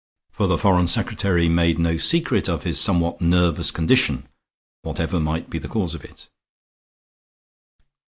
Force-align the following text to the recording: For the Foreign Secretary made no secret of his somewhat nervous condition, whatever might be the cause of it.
For 0.31 0.47
the 0.47 0.57
Foreign 0.57 0.87
Secretary 0.87 1.47
made 1.47 1.77
no 1.77 1.95
secret 1.97 2.49
of 2.49 2.63
his 2.63 2.81
somewhat 2.81 3.21
nervous 3.21 3.69
condition, 3.69 4.27
whatever 4.81 5.19
might 5.19 5.47
be 5.47 5.59
the 5.59 5.67
cause 5.67 5.93
of 5.93 6.03
it. 6.03 6.27